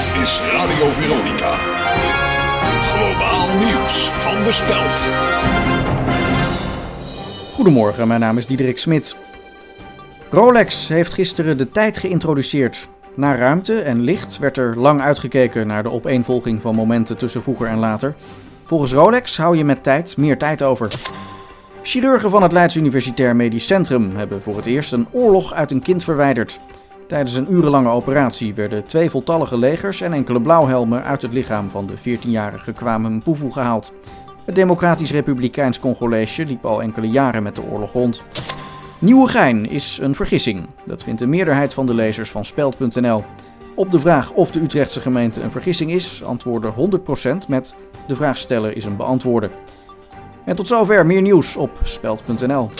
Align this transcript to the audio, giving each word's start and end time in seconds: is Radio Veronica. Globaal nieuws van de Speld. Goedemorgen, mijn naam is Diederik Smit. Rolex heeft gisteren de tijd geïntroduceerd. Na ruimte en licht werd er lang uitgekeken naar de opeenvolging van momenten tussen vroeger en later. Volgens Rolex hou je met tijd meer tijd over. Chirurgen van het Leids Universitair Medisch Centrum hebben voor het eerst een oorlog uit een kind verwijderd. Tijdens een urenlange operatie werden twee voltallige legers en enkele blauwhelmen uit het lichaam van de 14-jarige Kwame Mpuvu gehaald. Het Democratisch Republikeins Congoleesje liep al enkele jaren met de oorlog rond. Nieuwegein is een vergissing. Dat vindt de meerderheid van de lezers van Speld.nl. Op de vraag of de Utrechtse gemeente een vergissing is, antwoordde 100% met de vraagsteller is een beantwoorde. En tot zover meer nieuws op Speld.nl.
is 0.00 0.40
Radio 0.52 0.92
Veronica. 0.92 1.54
Globaal 2.82 3.56
nieuws 3.56 4.08
van 4.08 4.44
de 4.44 4.52
Speld. 4.52 5.08
Goedemorgen, 7.54 8.08
mijn 8.08 8.20
naam 8.20 8.38
is 8.38 8.46
Diederik 8.46 8.78
Smit. 8.78 9.16
Rolex 10.30 10.88
heeft 10.88 11.14
gisteren 11.14 11.58
de 11.58 11.70
tijd 11.70 11.98
geïntroduceerd. 11.98 12.88
Na 13.14 13.36
ruimte 13.36 13.80
en 13.80 14.00
licht 14.00 14.38
werd 14.38 14.56
er 14.56 14.78
lang 14.78 15.00
uitgekeken 15.00 15.66
naar 15.66 15.82
de 15.82 15.90
opeenvolging 15.90 16.60
van 16.60 16.74
momenten 16.74 17.18
tussen 17.18 17.42
vroeger 17.42 17.66
en 17.66 17.78
later. 17.78 18.14
Volgens 18.64 18.92
Rolex 18.92 19.36
hou 19.36 19.56
je 19.56 19.64
met 19.64 19.82
tijd 19.82 20.16
meer 20.16 20.38
tijd 20.38 20.62
over. 20.62 20.92
Chirurgen 21.82 22.30
van 22.30 22.42
het 22.42 22.52
Leids 22.52 22.76
Universitair 22.76 23.36
Medisch 23.36 23.66
Centrum 23.66 24.16
hebben 24.16 24.42
voor 24.42 24.56
het 24.56 24.66
eerst 24.66 24.92
een 24.92 25.08
oorlog 25.10 25.54
uit 25.54 25.70
een 25.70 25.82
kind 25.82 26.04
verwijderd. 26.04 26.60
Tijdens 27.10 27.36
een 27.36 27.52
urenlange 27.52 27.88
operatie 27.88 28.54
werden 28.54 28.84
twee 28.84 29.10
voltallige 29.10 29.58
legers 29.58 30.00
en 30.00 30.12
enkele 30.12 30.40
blauwhelmen 30.40 31.04
uit 31.04 31.22
het 31.22 31.32
lichaam 31.32 31.70
van 31.70 31.86
de 31.86 31.98
14-jarige 31.98 32.72
Kwame 32.72 33.10
Mpuvu 33.10 33.50
gehaald. 33.50 33.92
Het 34.44 34.54
Democratisch 34.54 35.10
Republikeins 35.10 35.80
Congoleesje 35.80 36.44
liep 36.44 36.64
al 36.64 36.82
enkele 36.82 37.08
jaren 37.08 37.42
met 37.42 37.54
de 37.54 37.62
oorlog 37.62 37.92
rond. 37.92 38.22
Nieuwegein 38.98 39.70
is 39.70 39.98
een 40.02 40.14
vergissing. 40.14 40.66
Dat 40.84 41.02
vindt 41.02 41.20
de 41.20 41.26
meerderheid 41.26 41.74
van 41.74 41.86
de 41.86 41.94
lezers 41.94 42.30
van 42.30 42.44
Speld.nl. 42.44 43.24
Op 43.74 43.90
de 43.90 44.00
vraag 44.00 44.32
of 44.32 44.50
de 44.50 44.60
Utrechtse 44.60 45.00
gemeente 45.00 45.42
een 45.42 45.50
vergissing 45.50 45.90
is, 45.90 46.24
antwoordde 46.24 46.72
100% 47.44 47.48
met 47.48 47.74
de 48.06 48.14
vraagsteller 48.14 48.76
is 48.76 48.84
een 48.84 48.96
beantwoorde. 48.96 49.50
En 50.44 50.56
tot 50.56 50.68
zover 50.68 51.06
meer 51.06 51.22
nieuws 51.22 51.56
op 51.56 51.70
Speld.nl. 51.82 52.70